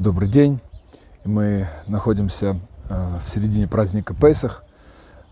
[0.00, 0.60] Добрый день.
[1.24, 2.56] Мы находимся
[2.88, 4.62] э, в середине праздника Песах.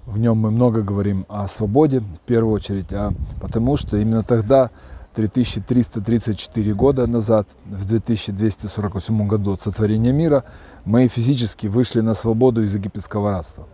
[0.06, 4.70] В нем мы много говорим о свободе, в первую очередь, а потому что именно тогда,
[5.14, 10.42] 3334 года назад, в 2248 году от сотворения мира,
[10.84, 13.68] мы физически вышли на свободу из египетского рабства.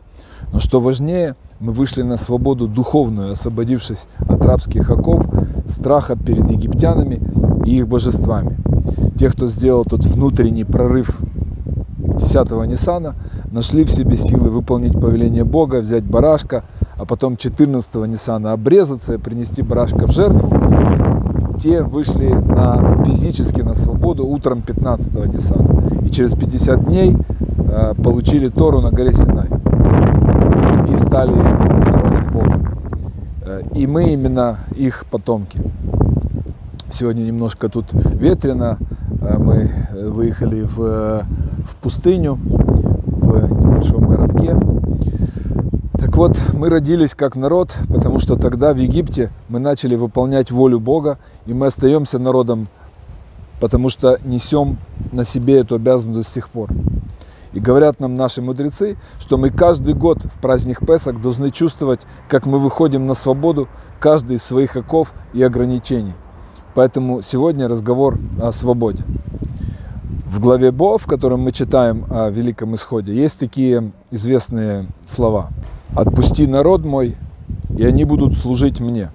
[0.52, 5.24] Но что важнее, мы вышли на свободу духовную, освободившись от рабских оков,
[5.66, 7.18] страха перед египтянами
[7.64, 8.58] и их божествами–
[9.16, 11.20] те, кто сделал тот внутренний прорыв
[11.98, 13.14] 10-го Ниссана,
[13.50, 16.64] нашли в себе силы выполнить повеление Бога, взять барашка,
[16.96, 20.48] а потом 14-го Ниссана обрезаться и принести барашка в жертву.
[21.58, 26.04] Те вышли на, физически на свободу утром 15-го Ниссана.
[26.04, 27.16] И через 50 дней
[27.58, 29.48] э, получили Тору на горе Синай.
[30.92, 32.72] И стали народом Бога.
[33.44, 35.60] Э, и мы именно их потомки.
[36.92, 38.78] Сегодня немножко тут ветрено,
[39.22, 41.22] Э, мы э, выехали в, э,
[41.64, 44.56] в пустыню, в небольшом городке.
[45.94, 50.80] Так вот, мы родились как народ, потому что тогда в Египте мы начали выполнять волю
[50.80, 52.68] Бога, и мы остаемся народом,
[53.60, 54.78] потому что несем
[55.12, 56.70] на себе эту обязанность до сих пор.
[57.52, 62.46] И говорят нам наши мудрецы, что мы каждый год в праздник Песах должны чувствовать, как
[62.46, 63.68] мы выходим на свободу,
[64.00, 66.14] каждый из своих оков и ограничений.
[66.74, 69.04] Поэтому сегодня разговор о свободе.
[70.26, 75.50] В главе Бо, в котором мы читаем о Великом Исходе, есть такие известные слова.
[75.94, 77.16] «Отпусти народ мой,
[77.76, 79.10] и они будут служить мне».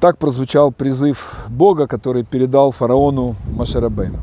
[0.00, 4.18] Так прозвучал призыв Бога, который передал фараону Машарабейну.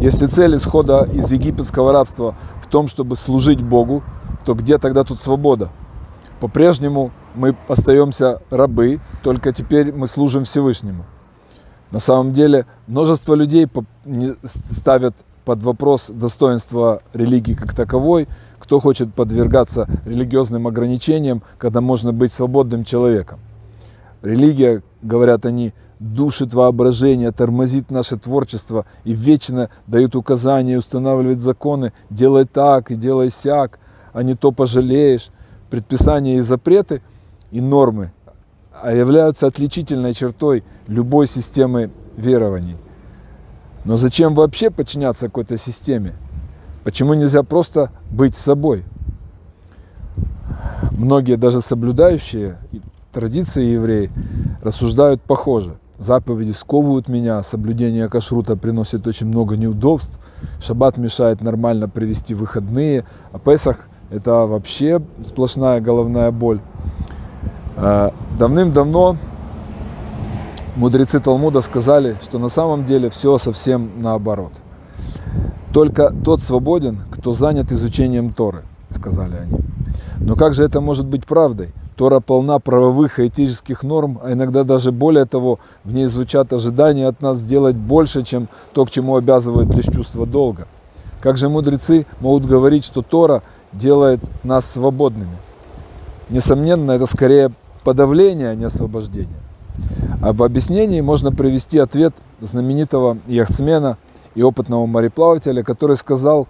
[0.00, 4.02] Если цель исхода из египетского рабства в том, чтобы служить Богу,
[4.46, 5.68] то где тогда тут свобода?
[6.40, 11.04] По-прежнему мы остаемся рабы, только теперь мы служим Всевышнему.
[11.90, 13.68] На самом деле множество людей
[14.44, 22.32] ставят под вопрос достоинство религии как таковой, кто хочет подвергаться религиозным ограничениям, когда можно быть
[22.32, 23.38] свободным человеком.
[24.22, 32.46] Религия, говорят они, душит воображение, тормозит наше творчество и вечно дает указания, устанавливает законы, делай
[32.46, 33.78] так и делай сяк,
[34.12, 35.28] а не то пожалеешь.
[35.70, 37.02] Предписания и запреты
[37.50, 38.12] и нормы
[38.92, 42.76] являются отличительной чертой любой системы верований.
[43.84, 46.14] Но зачем вообще подчиняться какой-то системе?
[46.84, 48.84] Почему нельзя просто быть собой?
[50.90, 52.58] Многие, даже соблюдающие
[53.12, 54.10] традиции евреи,
[54.62, 55.78] рассуждают похоже.
[55.98, 60.18] Заповеди сковывают меня, соблюдение кашрута приносит очень много неудобств,
[60.60, 66.60] шаббат мешает нормально провести выходные, а Песах– это вообще сплошная головная боль.
[67.76, 69.16] А, давным-давно
[70.76, 74.52] мудрецы Талмуда сказали, что на самом деле все совсем наоборот.
[75.72, 79.58] Только тот свободен, кто занят изучением Торы, сказали они.
[80.20, 81.72] Но как же это может быть правдой?
[81.96, 87.06] Тора полна правовых и этических норм, а иногда даже более того, в ней звучат ожидания
[87.06, 90.66] от нас сделать больше, чем то, к чему обязывает лишь чувство долга.
[91.20, 93.42] Как же мудрецы могут говорить, что Тора
[93.72, 95.36] делает нас свободными?
[96.30, 97.52] Несомненно, это скорее
[97.84, 99.40] подавления, а не освобождения.
[100.22, 103.98] А в объяснении можно привести ответ знаменитого яхтсмена
[104.34, 106.48] и опытного мореплавателя, который сказал,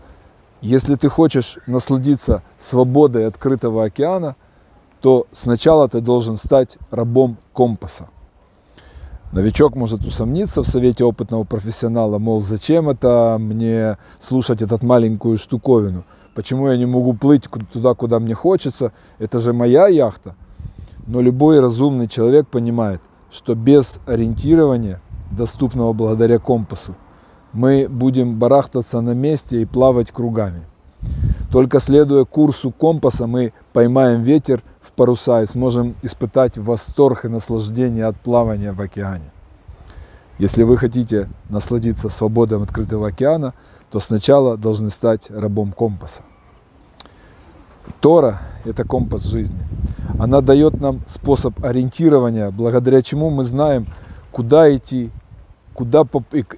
[0.61, 4.37] если ты хочешь насладиться свободой открытого океана,
[5.01, 8.09] то сначала ты должен стать рабом компаса.
[9.33, 16.05] Новичок может усомниться в совете опытного профессионала, мол, зачем это мне слушать эту маленькую штуковину?
[16.35, 18.93] Почему я не могу плыть туда, куда мне хочется?
[19.19, 20.37] Это же моя яхта.
[21.07, 23.01] Но любой разумный человек понимает,
[23.31, 25.01] что без ориентирования,
[25.31, 26.95] доступного благодаря компасу,
[27.53, 30.67] мы будем барахтаться на месте и плавать кругами.
[31.51, 38.07] Только следуя курсу компаса, мы поймаем ветер в паруса и сможем испытать восторг и наслаждение
[38.07, 39.31] от плавания в океане.
[40.39, 43.55] Если вы хотите насладиться свободой открытого океана,
[43.91, 46.23] то сначала должны стать рабом компаса.
[48.01, 49.59] Тора– это компас жизни.
[50.19, 53.87] Она дает нам способ ориентирования, благодаря чему мы знаем,
[54.33, 55.11] куда идти,
[55.75, 56.05] куда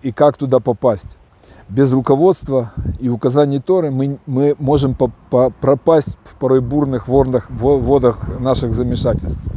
[0.02, 1.18] и как туда попасть.
[1.68, 8.72] Без руководства и указаний Торы мы, мы можем пропасть в порой бурных водах, водах наших
[8.72, 9.48] замешательств.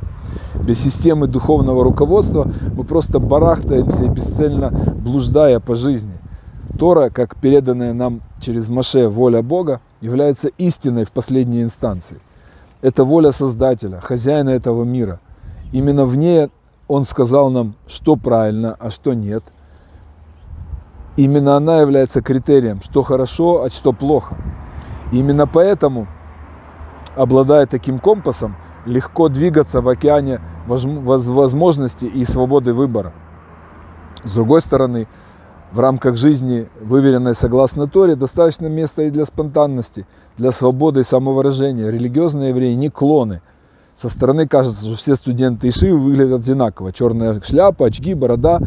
[0.56, 6.13] Без системы духовного руководства мы просто барахтаемся и бесцельно блуждая по жизни.
[6.80, 12.19] Тора, как переданная нам через Маше воля Бога, является истиной в последней инстанции.
[12.81, 15.19] Это воля Создателя, хозяина этого мира.
[15.72, 16.50] Именно в ней
[16.88, 19.44] Он сказал нам, что правильно, а что нет.
[21.18, 24.38] Именно она является критерием, что хорошо, а что плохо.
[25.12, 26.07] Именно поэтому,
[27.16, 28.56] обладая таким компасом,
[28.86, 33.12] легко двигаться в океане возможностей и свободы выбора.
[34.24, 35.07] С другой стороны,
[35.71, 40.06] в рамках жизни, выверенной согласно Торе, достаточно места и для спонтанности,
[40.38, 41.89] для свободы и самовыражения.
[41.89, 43.42] Религиозные евреи не клоны.
[43.95, 46.92] Со стороны кажется, что все студенты Ишивы выглядят одинаково.
[46.92, 48.60] Черная шляпа, очки, борода.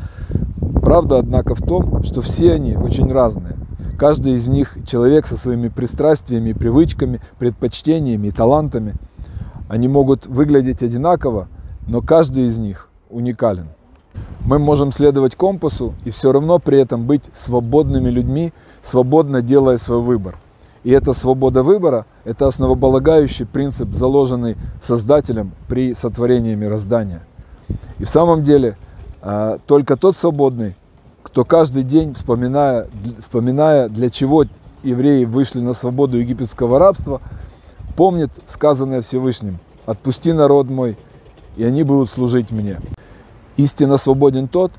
[0.83, 3.57] Правда, однако, в том, что все они очень разные.
[3.99, 8.95] Каждый из них человек со своими пристрастиями, привычками, предпочтениями и талантами.
[9.69, 11.49] Они могут выглядеть одинаково,
[11.87, 13.69] но каждый из них уникален.
[14.45, 20.01] Мы можем следовать компасу и все равно при этом быть свободными людьми, свободно делая свой
[20.01, 20.37] выбор.
[20.83, 27.23] И эта свобода выбора– это основополагающий принцип, заложенный Создателем при сотворении мироздания.
[27.99, 28.77] И в самом деле
[29.21, 30.75] а, только тот свободный,
[31.23, 32.89] кто каждый день, вспоминая,
[33.21, 34.45] вспоминая, для чего
[34.83, 37.21] евреи вышли на свободу египетского рабства,
[37.97, 40.99] помнит сказанное Всевышним «Отпусти народ мой,
[41.57, 42.79] и они будут служить мне».
[43.57, 44.73] Истинно свободен тот,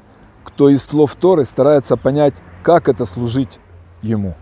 [0.43, 3.59] кто из слов Торы старается понять, как это служить
[4.01, 4.35] ему.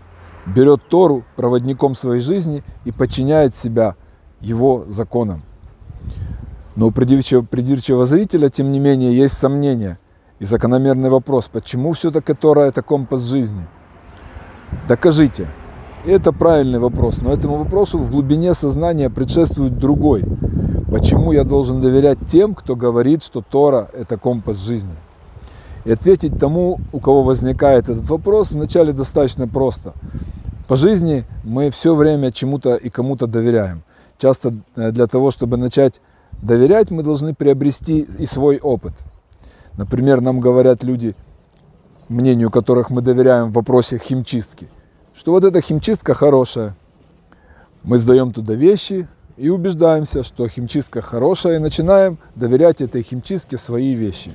[0.46, 3.96] Берет Тору проводником своей жизни и подчиняет себя
[4.40, 5.42] его законам.
[6.74, 9.98] Но у придирчивого, придирчивого зрителя, тем не менее, есть сомнения
[10.38, 13.66] и закономерный вопрос, почему все-таки Тора– это компас жизни?
[14.88, 15.46] Докажите.
[16.04, 20.24] Это правильный вопрос, но этому вопросу в глубине сознания предшествует другой–
[20.92, 24.94] Почему я должен доверять тем, кто говорит, что Тора– это компас жизни?
[25.86, 29.94] И ответить тому, у кого возникает этот вопрос, вначале достаточно просто.
[30.68, 33.84] По жизни мы все время чему-то и кому-то доверяем.
[34.18, 36.02] Часто э, для того, чтобы начать
[36.42, 38.92] доверять, мы должны приобрести и свой опыт.
[39.78, 41.16] Например, нам говорят люди,
[42.10, 44.68] мнению которых мы доверяем в вопросе химчистки,
[45.14, 46.74] что вот эта химчистка хорошая.
[47.82, 53.94] Мы сдаем туда вещи, и убеждаемся, что химчистка хорошая, и начинаем доверять этой химчистке свои
[53.94, 54.32] вещи.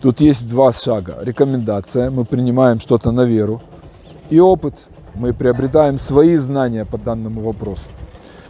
[0.00, 1.18] Тут есть два шага.
[1.22, 3.62] Рекомендация, мы принимаем что-то на веру,
[4.28, 7.84] и опыт, мы приобретаем свои знания по данному вопросу.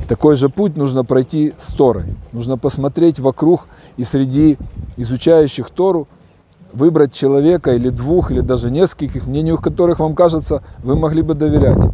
[0.09, 2.05] Такой же путь нужно пройти с Торой.
[2.33, 4.59] Нужно посмотреть вокруг и среди
[4.97, 6.09] изучающих Тору
[6.73, 11.85] выбрать человека или двух, или даже нескольких, мнению которых вам кажется, вы могли бы доверять.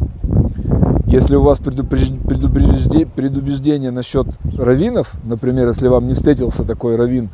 [1.05, 7.29] Если у вас предубеждение, насчет раввинов, например, если вам не встретился такой раввин,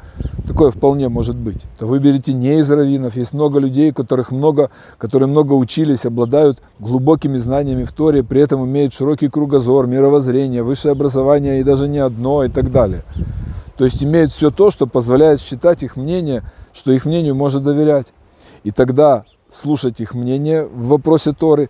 [0.47, 3.17] такое вполне может быть, то выберите не из раввинов.
[3.17, 8.65] Есть много людей, которых много, которые много учились, обладают глубокими знаниями в Торе, при этом
[8.65, 13.03] имеют широкий кругозор, мировоззрение, высшее образование и даже не одно и так далее.
[13.77, 16.43] То есть имеют все то, что позволяет считать их мнение,
[16.75, 18.13] что их мнению можно доверять.
[18.63, 21.69] И тогда слушать их мнение в вопросе Торы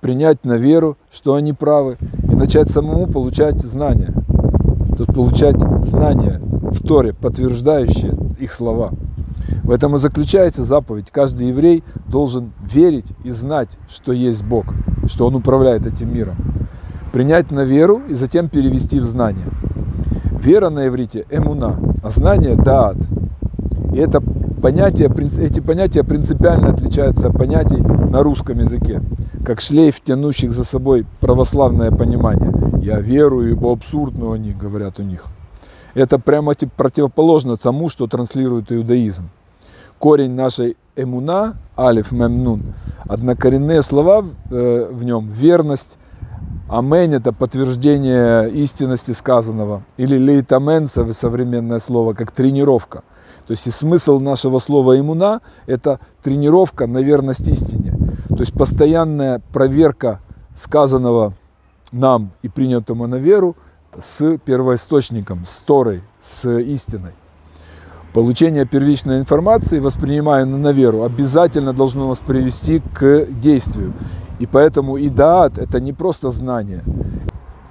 [0.00, 1.98] принять на веру, что они правы,
[2.30, 4.12] и начать самому получать знания.
[4.96, 8.92] Тут получать знания в Торе, подтверждающие их слова.
[9.62, 11.10] В этом и заключается заповедь.
[11.10, 14.66] Каждый еврей должен верить и знать, что есть Бог,
[15.06, 16.36] что Он управляет этим миром.
[17.12, 19.46] Принять на веру и затем перевести в знание.
[20.40, 22.96] Вера на иврите– эмуна, а знание– даат.
[23.92, 24.20] И это
[24.66, 25.08] понятия,
[25.40, 29.00] эти понятия принципиально отличаются от понятий на русском языке
[29.44, 32.52] как шлейф, тянущих за собой православное понимание.
[32.82, 35.26] Я верую, ибо абсурдно они говорят у них.
[35.94, 39.28] Это прямо противоположно тому, что транслирует иудаизм.
[40.00, 42.74] Корень нашей эмуна, алиф мемнун,
[43.08, 45.96] однокоренные слова э, в нем, верность,
[46.68, 49.82] Амень– это подтверждение истинности сказанного.
[49.96, 53.04] Или лейтамен– современное слово, как тренировка.
[53.46, 57.92] То есть и смысл нашего слова иммуна– это тренировка на верность истине.
[58.28, 60.20] То есть постоянная проверка
[60.54, 61.34] сказанного
[61.92, 63.56] нам и принятому на веру
[63.98, 67.12] с первоисточником, с Торой, с истиной.
[68.12, 73.92] Получение первичной информации, воспринимая на веру, обязательно должно нас привести к действию.
[74.38, 76.82] И поэтому идаат– это не просто знание.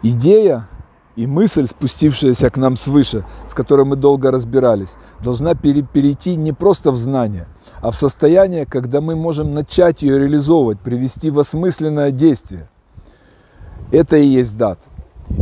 [0.03, 0.70] Идея
[1.15, 6.91] и мысль, спустившаяся к нам свыше, с которой мы долго разбирались, должна перейти не просто
[6.91, 7.48] в знание,
[7.81, 12.69] а в состояние, когда мы можем начать ее реализовывать, привести в осмысленное действие.
[13.91, 14.79] Это и есть дат.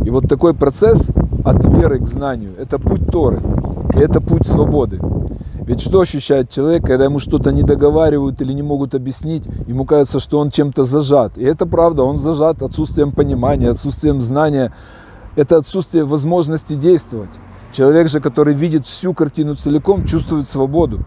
[0.04, 1.10] И вот такой процесс
[1.44, 3.42] от веры к знанию– это путь Торы,
[3.94, 5.00] и это путь свободы.
[5.66, 10.20] Ведь что ощущает человек, когда ему что-то не договаривают или не могут объяснить, ему кажется,
[10.20, 11.38] что он чем-то зажат.
[11.38, 14.72] И это правда, он зажат отсутствием понимания, отсутствием знания,
[15.36, 17.30] это отсутствие возможности действовать.
[17.72, 21.00] Человек же, который видит всю картину целиком, чувствует свободу.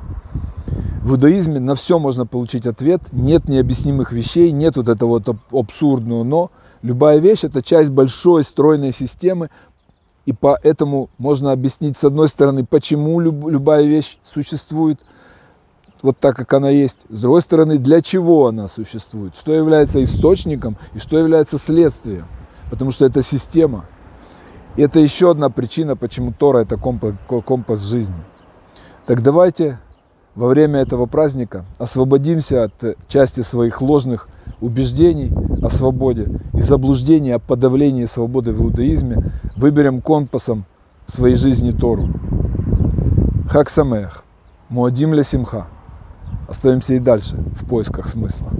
[1.01, 6.24] В иудаизме на все можно получить ответ, нет необъяснимых вещей, нет вот этого вот абсурдного
[6.24, 6.51] «но».
[6.81, 9.50] Любая вещь– это часть большой стройной системы,
[10.25, 15.00] и поэтому можно объяснить, с одной стороны, почему любая вещь существует
[16.01, 17.05] вот так, как она есть.
[17.10, 22.27] С другой стороны, для чего она существует, что является источником и что является следствием.
[22.69, 23.86] Потому что это система.
[24.77, 28.15] И это еще одна причина, почему Тора– это компас, жизни.
[29.07, 29.79] Так давайте
[30.36, 34.29] во время этого праздника освободимся от части своих ложных
[34.62, 35.31] убеждений
[35.63, 40.65] о свободе и заблуждений о подавлении свободы в иудаизме, выберем компасом
[41.07, 42.10] в своей жизни Тору.
[43.50, 44.24] Хак Самех,
[44.69, 45.67] Муадим Ля Симха.
[46.48, 48.51] Остаемся и дальше в поисках смысла.